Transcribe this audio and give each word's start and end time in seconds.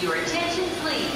Your 0.00 0.14
attention, 0.14 0.64
please. 0.80 1.10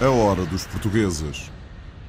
A 0.00 0.08
hora 0.08 0.46
dos 0.46 0.66
portugueses. 0.66 1.50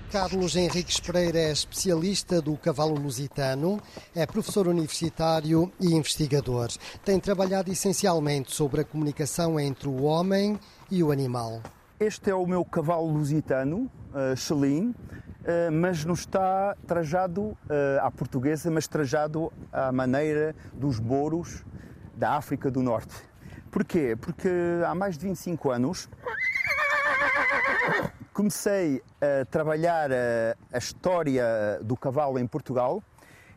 Carlos 0.09 0.55
Henriques 0.55 1.01
Pereira 1.01 1.37
é 1.37 1.51
especialista 1.51 2.41
do 2.41 2.55
cavalo 2.55 2.95
lusitano, 2.95 3.77
é 4.15 4.25
professor 4.25 4.69
universitário 4.69 5.69
e 5.77 5.87
investigador. 5.87 6.69
Tem 7.03 7.19
trabalhado 7.19 7.69
essencialmente 7.69 8.55
sobre 8.55 8.79
a 8.79 8.85
comunicação 8.85 9.59
entre 9.59 9.89
o 9.89 10.03
homem 10.03 10.57
e 10.89 11.03
o 11.03 11.11
animal. 11.11 11.61
Este 11.99 12.29
é 12.29 12.35
o 12.35 12.45
meu 12.45 12.63
cavalo 12.63 13.11
lusitano, 13.11 13.91
uh, 14.13 14.35
Chelim, 14.37 14.89
uh, 14.89 15.30
mas 15.71 16.05
não 16.05 16.13
está 16.13 16.75
trajado 16.85 17.41
uh, 17.41 17.57
à 18.01 18.11
portuguesa, 18.11 18.69
mas 18.69 18.87
trajado 18.87 19.51
à 19.71 19.91
maneira 19.91 20.55
dos 20.73 20.99
boros 20.99 21.63
da 22.15 22.33
África 22.33 22.69
do 22.69 22.81
Norte. 22.81 23.15
Porquê? 23.71 24.15
Porque 24.19 24.49
há 24.85 24.93
mais 24.93 25.17
de 25.17 25.25
25 25.25 25.71
anos 25.71 26.09
comecei 28.33 29.01
a 29.19 29.45
trabalhar 29.45 30.11
a, 30.11 30.55
a, 30.71 30.77
história 30.77 31.79
do 31.81 31.97
cavalo 31.97 32.37
em 32.37 32.45
Portugal 32.45 33.03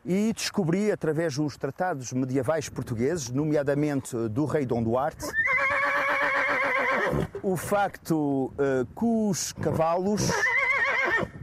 e 0.04 0.32
descobri, 0.32 0.90
através 0.90 1.36
dos 1.36 1.56
tratados 1.56 2.12
medievais 2.12 2.68
portugueses, 2.68 3.30
nomeadamente 3.30 4.16
do 4.28 4.44
rei 4.44 4.66
Dom 4.66 4.82
Duarte, 4.82 5.26
o 7.42 7.56
facto 7.56 8.52
que 8.96 9.04
os 9.04 9.52
cavalos 9.52 10.30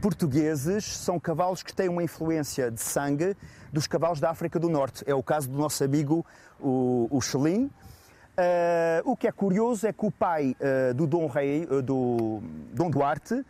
portugueses 0.02 0.84
são 0.84 1.18
cavalos 1.18 1.62
que 1.62 1.72
têm 1.72 1.88
uma 1.88 2.02
influência 2.02 2.70
de 2.70 2.80
sangue 2.80 3.36
dos 3.72 3.86
cavalos 3.86 4.18
da 4.18 4.30
África 4.30 4.58
do 4.58 4.68
Norte. 4.68 5.04
É 5.06 5.14
o 5.14 5.22
caso 5.22 5.48
do 5.48 5.56
nosso 5.56 5.82
amigo, 5.82 6.26
o, 6.60 7.08
o 7.10 7.20
Chelim, 7.20 7.70
Uh, 8.32 9.10
o 9.10 9.14
que 9.14 9.28
é 9.28 9.32
curioso 9.32 9.86
é 9.86 9.92
que 9.92 10.06
o 10.06 10.10
pai 10.10 10.56
uh, 10.58 10.94
do 10.94 11.06
Dom 11.06 11.26
Rei, 11.26 11.68
uh, 11.70 11.82
do 11.82 12.40
Dom 12.72 12.90
Duarte, 12.90 13.44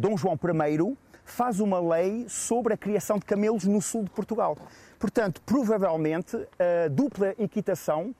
Dom 0.00 0.16
João 0.16 0.34
I, 0.36 0.96
faz 1.24 1.58
uma 1.58 1.80
lei 1.80 2.24
sobre 2.28 2.74
a 2.74 2.76
criação 2.76 3.18
de 3.18 3.24
camelos 3.24 3.64
no 3.64 3.82
sul 3.82 4.04
de 4.04 4.10
Portugal. 4.10 4.56
Portanto, 4.96 5.42
provavelmente, 5.44 6.36
a 6.36 6.86
dupla 6.88 7.34
equitação, 7.36 8.14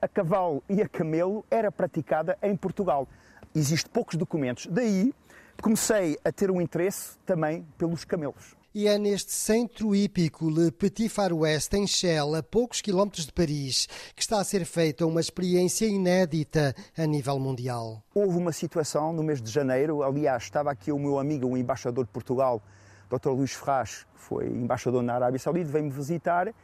a 0.00 0.06
cavalo 0.06 0.62
e 0.68 0.80
a 0.80 0.88
camelo, 0.88 1.44
era 1.50 1.72
praticada 1.72 2.38
em 2.40 2.54
Portugal. 2.54 3.08
Existem 3.52 3.90
poucos 3.92 4.14
documentos. 4.14 4.68
Daí 4.68 5.12
comecei 5.60 6.18
a 6.24 6.32
ter 6.32 6.50
um 6.50 6.60
interesse 6.60 7.18
também 7.24 7.66
pelos 7.76 8.04
camelos 8.04 8.60
e 8.72 8.86
é 8.86 8.96
neste 8.96 9.32
centro 9.32 9.94
hípico 9.96 10.48
Le 10.48 10.70
Petit 10.70 11.08
Far 11.08 11.32
West, 11.32 11.74
em 11.74 11.88
Chelles, 11.88 12.34
a 12.34 12.42
poucos 12.42 12.80
quilómetros 12.80 13.26
de 13.26 13.32
Paris, 13.32 13.88
que 14.14 14.22
está 14.22 14.38
a 14.38 14.44
ser 14.44 14.64
feita 14.64 15.04
uma 15.04 15.20
experiência 15.20 15.86
inédita 15.86 16.72
a 16.96 17.04
nível 17.04 17.38
mundial. 17.40 18.00
Houve 18.14 18.38
uma 18.38 18.52
situação 18.52 19.12
no 19.12 19.24
mês 19.24 19.42
de 19.42 19.50
janeiro, 19.50 20.04
aliás, 20.04 20.44
estava 20.44 20.70
aqui 20.70 20.92
o 20.92 20.98
meu 21.00 21.18
amigo, 21.18 21.48
o 21.48 21.56
embaixador 21.56 22.04
de 22.04 22.12
Portugal, 22.12 22.62
Dr. 23.10 23.30
Luís 23.30 23.52
Ferraz, 23.52 24.06
que 24.14 24.20
foi 24.20 24.46
embaixador 24.46 25.02
na 25.02 25.14
Arábia 25.14 25.40
Saudita, 25.40 25.68
veio-me 25.68 25.90
visitar 25.90 26.54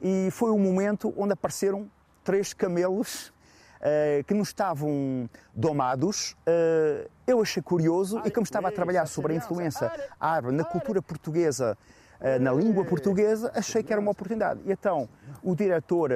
e 0.00 0.28
foi 0.30 0.50
o 0.50 0.58
momento 0.58 1.12
onde 1.16 1.32
apareceram 1.32 1.90
três 2.22 2.54
camelos 2.54 3.32
uh, 3.80 4.24
que 4.24 4.34
não 4.34 4.42
estavam 4.42 5.28
domados. 5.54 6.32
Uh, 6.46 7.08
eu 7.26 7.40
achei 7.40 7.62
curioso 7.62 8.20
e 8.24 8.30
como 8.30 8.44
estava 8.44 8.68
a 8.68 8.72
trabalhar 8.72 9.06
sobre 9.06 9.32
a 9.32 9.36
influência 9.36 9.90
árabe 10.18 10.54
na 10.54 10.64
cultura 10.64 11.02
portuguesa, 11.02 11.76
uh, 12.20 12.40
na 12.42 12.52
língua 12.52 12.84
portuguesa, 12.84 13.50
achei 13.54 13.82
que 13.82 13.92
era 13.92 14.00
uma 14.00 14.10
oportunidade. 14.10 14.60
E 14.64 14.72
então, 14.72 15.08
o 15.42 15.54
diretor 15.54 16.10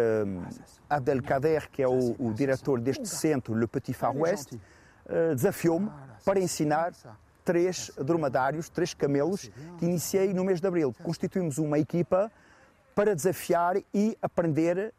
Abdelkader, 0.89 1.69
que 1.71 1.83
é 1.83 1.89
o, 1.89 2.17
o 2.19 2.33
diretor 2.33 2.81
deste 2.81 3.09
centro, 3.09 3.55
Le 3.55 3.67
Petit 3.67 3.95
Far 3.95 4.17
West, 4.17 4.53
desafiou-me 5.35 5.91
para 6.25 6.39
ensinar 6.39 6.93
três 7.45 7.91
dromedários, 7.97 8.69
três 8.69 8.95
camelos, 8.95 9.51
que 9.79 9.85
iniciei 9.85 10.33
no 10.33 10.45
mês 10.45 10.61
de 10.61 10.67
abril. 10.67 10.95
Constituímos 11.03 11.59
uma 11.59 11.79
equipa 11.79 12.31
para 12.95 13.15
desafiar 13.15 13.77
e 13.95 14.17
aprender 14.21 14.93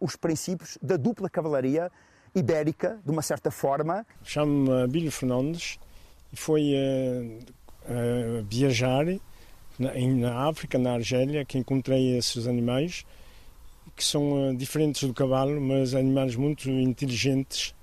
os 0.00 0.16
princípios 0.16 0.78
da 0.82 0.96
dupla 0.96 1.28
cavalaria 1.28 1.90
ibérica, 2.34 2.98
de 3.04 3.10
uma 3.10 3.22
certa 3.22 3.50
forma. 3.50 4.06
Chamo-me 4.22 4.86
Bílio 4.88 5.10
Fernandes 5.10 5.78
e 6.32 6.36
fui 6.36 6.74
uh, 6.74 7.38
uh, 7.90 8.44
viajar 8.48 9.04
na, 9.78 9.92
na, 9.94 10.48
África, 10.48 10.78
na 10.78 10.92
Argélia, 10.92 11.44
que 11.44 11.58
encontrei 11.58 12.16
esses 12.16 12.46
animais 12.46 13.04
que 13.96 14.04
são 14.04 14.54
diferentes 14.54 15.06
do 15.06 15.12
cavalo, 15.12 15.60
mas 15.60 15.94
animais 15.94 16.36
muito 16.36 16.70
inteligentes 16.70 17.74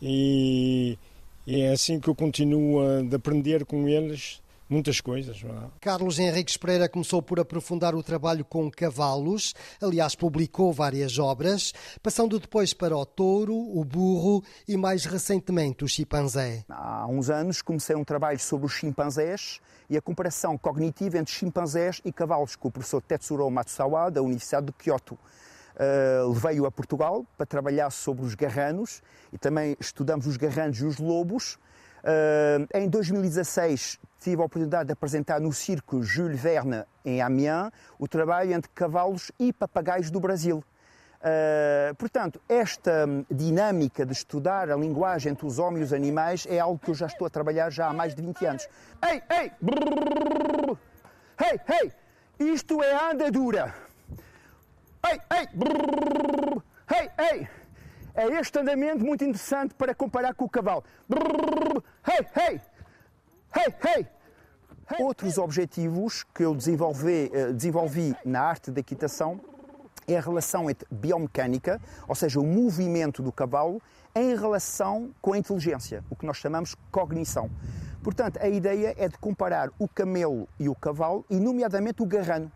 e, 0.00 0.98
e 1.46 1.62
é 1.62 1.72
assim 1.72 1.98
que 1.98 2.08
eu 2.08 2.14
continuo 2.14 2.80
a 2.80 3.16
aprender 3.16 3.64
com 3.64 3.88
eles 3.88 4.42
muitas 4.68 5.00
coisas. 5.00 5.42
É? 5.44 5.70
Carlos 5.80 6.18
Henriques 6.18 6.56
Pereira 6.56 6.88
começou 6.88 7.22
por 7.22 7.38
aprofundar 7.40 7.94
o 7.94 8.02
trabalho 8.02 8.44
com 8.44 8.70
cavalos, 8.70 9.54
aliás, 9.80 10.14
publicou 10.14 10.72
várias 10.72 11.18
obras, 11.18 11.72
passando 12.02 12.38
depois 12.38 12.72
para 12.72 12.96
o 12.96 13.04
touro, 13.04 13.54
o 13.54 13.84
burro 13.84 14.42
e 14.66 14.76
mais 14.76 15.04
recentemente 15.04 15.84
o 15.84 15.88
chimpanzé. 15.88 16.64
Há 16.68 17.06
uns 17.06 17.30
anos 17.30 17.62
comecei 17.62 17.94
um 17.96 18.04
trabalho 18.04 18.38
sobre 18.38 18.66
os 18.66 18.72
chimpanzés 18.72 19.60
e 19.88 19.96
a 19.96 20.02
comparação 20.02 20.56
cognitiva 20.56 21.18
entre 21.18 21.32
chimpanzés 21.32 22.00
e 22.04 22.12
cavalos 22.12 22.56
com 22.56 22.68
o 22.68 22.70
professor 22.70 23.02
Tetsuro 23.02 23.48
Matsusawa, 23.50 24.10
da 24.10 24.22
Universidade 24.22 24.66
de 24.66 24.72
Kyoto. 24.72 25.18
Uh, 25.74 26.28
Levei-o 26.32 26.66
a 26.66 26.70
Portugal 26.70 27.26
para 27.36 27.44
trabalhar 27.44 27.90
sobre 27.90 28.24
os 28.24 28.34
garranos 28.34 29.02
e 29.32 29.38
também 29.38 29.76
estudamos 29.80 30.26
os 30.26 30.36
garranos 30.36 30.78
e 30.78 30.84
os 30.84 30.98
lobos. 30.98 31.58
Uh, 32.04 32.68
em 32.74 32.86
2016 32.86 33.98
tive 34.20 34.42
a 34.42 34.44
oportunidade 34.44 34.88
de 34.88 34.92
apresentar 34.92 35.40
no 35.40 35.54
circo 35.54 36.02
Jules 36.02 36.38
Verne 36.38 36.84
em 37.02 37.22
Amiens 37.22 37.70
o 37.98 38.06
trabalho 38.06 38.52
entre 38.52 38.70
cavalos 38.74 39.32
e 39.38 39.54
papagaios 39.54 40.10
do 40.10 40.20
Brasil. 40.20 40.62
Uh, 41.20 41.94
portanto, 41.94 42.38
esta 42.46 43.06
dinâmica 43.30 44.04
de 44.04 44.12
estudar 44.12 44.70
a 44.70 44.76
linguagem 44.76 45.32
entre 45.32 45.46
os 45.46 45.58
homens 45.58 45.80
e 45.80 45.84
os 45.84 45.92
animais 45.94 46.46
é 46.46 46.60
algo 46.60 46.78
que 46.78 46.90
eu 46.90 46.94
já 46.94 47.06
estou 47.06 47.26
a 47.26 47.30
trabalhar 47.30 47.70
já 47.70 47.88
há 47.88 47.92
mais 47.94 48.14
de 48.14 48.20
20 48.20 48.44
anos. 48.44 48.68
Ei, 49.02 49.22
ei! 49.30 49.52
Brrr, 49.58 50.78
hey, 51.40 51.60
hey! 51.66 51.92
Isto 52.38 52.82
é 52.82 53.10
andadura! 53.10 53.74
Ei, 55.10 55.20
ei! 55.38 55.48
Brrr, 55.54 56.62
hey, 56.92 57.10
ei! 57.32 57.48
É 58.14 58.26
este 58.38 58.60
andamento 58.60 59.04
muito 59.04 59.24
interessante 59.24 59.74
para 59.74 59.92
comparar 59.92 60.34
com 60.34 60.44
o 60.44 60.48
cavalo. 60.48 60.84
Hey, 62.06 62.20
hey! 62.36 62.60
Hey, 63.56 63.74
hey! 63.82 64.06
Outros 65.00 65.38
objetivos 65.38 66.22
que 66.34 66.44
eu 66.44 66.54
desenvolvi, 66.54 67.30
eh, 67.32 67.50
desenvolvi 67.50 68.14
na 68.26 68.42
arte 68.42 68.70
da 68.70 68.80
equitação 68.80 69.40
é 70.06 70.18
a 70.18 70.20
relação 70.20 70.68
entre 70.68 70.86
biomecânica, 70.90 71.80
ou 72.06 72.14
seja, 72.14 72.38
o 72.38 72.44
movimento 72.44 73.22
do 73.22 73.32
cavalo, 73.32 73.80
em 74.14 74.36
relação 74.36 75.14
com 75.22 75.32
a 75.32 75.38
inteligência, 75.38 76.04
o 76.10 76.14
que 76.14 76.26
nós 76.26 76.36
chamamos 76.36 76.76
cognição. 76.92 77.50
Portanto, 78.02 78.38
a 78.38 78.48
ideia 78.48 78.94
é 78.98 79.08
de 79.08 79.16
comparar 79.16 79.70
o 79.78 79.88
camelo 79.88 80.46
e 80.60 80.68
o 80.68 80.74
cavalo, 80.74 81.24
e 81.30 81.40
nomeadamente 81.40 82.02
o 82.02 82.06
garrano 82.06 82.52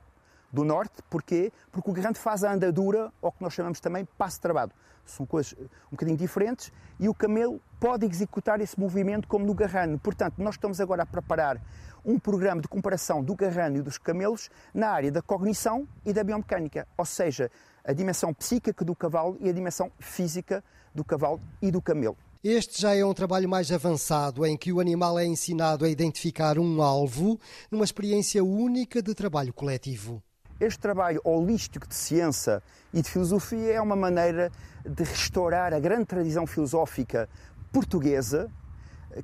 do 0.52 0.64
norte. 0.64 1.02
Porquê? 1.08 1.52
Porque 1.70 1.90
o 1.90 1.92
garrano 1.92 2.16
faz 2.16 2.44
a 2.44 2.52
andadura, 2.52 3.12
ou 3.20 3.32
que 3.32 3.42
nós 3.42 3.52
chamamos 3.52 3.80
também 3.80 4.06
passo 4.16 4.40
travado 4.40 4.74
são 5.10 5.26
coisas 5.26 5.54
um 5.86 5.92
bocadinho 5.92 6.16
diferentes, 6.16 6.72
e 7.00 7.08
o 7.08 7.14
camelo 7.14 7.60
pode 7.80 8.06
executar 8.06 8.60
esse 8.60 8.78
movimento 8.78 9.26
como 9.26 9.46
no 9.46 9.54
garrano. 9.54 9.98
Portanto, 9.98 10.34
nós 10.38 10.54
estamos 10.54 10.80
agora 10.80 11.02
a 11.02 11.06
preparar 11.06 11.60
um 12.04 12.18
programa 12.18 12.60
de 12.60 12.68
comparação 12.68 13.22
do 13.22 13.34
garrano 13.34 13.78
e 13.78 13.82
dos 13.82 13.98
camelos 13.98 14.50
na 14.72 14.88
área 14.90 15.10
da 15.10 15.22
cognição 15.22 15.86
e 16.04 16.12
da 16.12 16.22
biomecânica, 16.22 16.86
ou 16.96 17.04
seja, 17.04 17.50
a 17.84 17.92
dimensão 17.92 18.32
psíquica 18.34 18.84
do 18.84 18.94
cavalo 18.94 19.36
e 19.40 19.48
a 19.48 19.52
dimensão 19.52 19.90
física 19.98 20.62
do 20.94 21.04
cavalo 21.04 21.40
e 21.60 21.70
do 21.70 21.80
camelo. 21.80 22.16
Este 22.42 22.80
já 22.80 22.94
é 22.94 23.04
um 23.04 23.12
trabalho 23.12 23.48
mais 23.48 23.72
avançado, 23.72 24.46
em 24.46 24.56
que 24.56 24.72
o 24.72 24.78
animal 24.78 25.18
é 25.18 25.26
ensinado 25.26 25.84
a 25.84 25.88
identificar 25.88 26.58
um 26.58 26.80
alvo 26.80 27.38
numa 27.70 27.84
experiência 27.84 28.44
única 28.44 29.02
de 29.02 29.12
trabalho 29.12 29.52
coletivo. 29.52 30.22
Este 30.60 30.80
trabalho 30.80 31.20
holístico 31.22 31.86
de 31.86 31.94
ciência 31.94 32.60
e 32.92 33.00
de 33.00 33.08
filosofia 33.08 33.74
é 33.74 33.80
uma 33.80 33.94
maneira 33.94 34.50
de 34.84 35.04
restaurar 35.04 35.72
a 35.72 35.78
grande 35.78 36.06
tradição 36.06 36.48
filosófica 36.48 37.28
portuguesa, 37.72 38.50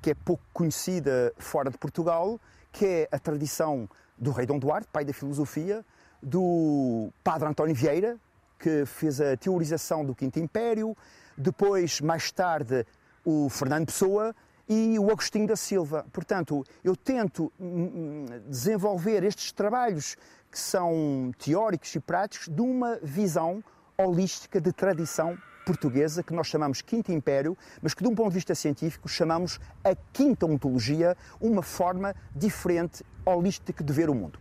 que 0.00 0.10
é 0.10 0.14
pouco 0.14 0.44
conhecida 0.52 1.32
fora 1.36 1.70
de 1.70 1.76
Portugal, 1.76 2.40
que 2.70 2.86
é 2.86 3.08
a 3.10 3.18
tradição 3.18 3.88
do 4.16 4.30
rei 4.30 4.46
Dom 4.46 4.60
Duarte, 4.60 4.88
pai 4.92 5.04
da 5.04 5.12
filosofia, 5.12 5.84
do 6.22 7.10
padre 7.24 7.48
António 7.48 7.74
Vieira, 7.74 8.16
que 8.56 8.86
fez 8.86 9.20
a 9.20 9.36
teorização 9.36 10.04
do 10.04 10.14
Quinto 10.14 10.38
Império, 10.38 10.96
depois, 11.36 12.00
mais 12.00 12.30
tarde, 12.30 12.86
o 13.24 13.48
Fernando 13.48 13.86
Pessoa 13.86 14.32
e 14.68 14.98
o 14.98 15.10
Agostinho 15.10 15.46
da 15.46 15.56
Silva. 15.56 16.06
Portanto, 16.12 16.64
eu 16.82 16.96
tento 16.96 17.52
hum, 17.58 17.66
hum, 17.94 18.26
desenvolver 18.48 19.22
estes 19.24 19.52
trabalhos 19.52 20.16
que 20.50 20.58
são 20.58 21.32
teóricos 21.38 21.94
e 21.94 22.00
práticos 22.00 22.48
de 22.48 22.60
uma 22.60 22.98
visão 23.02 23.62
holística 23.98 24.60
de 24.60 24.72
tradição 24.72 25.36
portuguesa 25.64 26.22
que 26.22 26.32
nós 26.32 26.46
chamamos 26.46 26.82
Quinto 26.82 27.10
Império, 27.10 27.56
mas 27.80 27.94
que, 27.94 28.02
de 28.02 28.08
um 28.08 28.14
ponto 28.14 28.28
de 28.28 28.34
vista 28.34 28.54
científico, 28.54 29.08
chamamos 29.08 29.58
a 29.82 29.94
Quinta 30.12 30.46
Ontologia, 30.46 31.16
uma 31.40 31.62
forma 31.62 32.14
diferente, 32.34 33.04
holística 33.24 33.82
de 33.82 33.92
ver 33.92 34.10
o 34.10 34.14
mundo. 34.14 34.38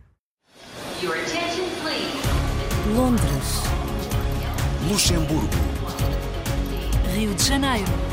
Londres. 2.95 3.63
Luxemburgo. 4.89 5.47
Rio 7.15 7.33
de 7.33 7.43
Janeiro. 7.43 8.12